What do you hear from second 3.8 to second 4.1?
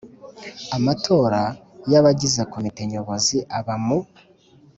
mu